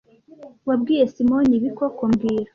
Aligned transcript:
Wabwiye 0.67 1.03
Simoni 1.13 1.53
ibi 1.57 1.69
koko 1.77 2.01
mbwira 2.11 2.49